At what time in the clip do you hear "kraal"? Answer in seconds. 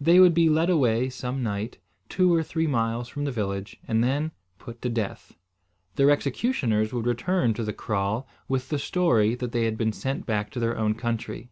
7.74-8.26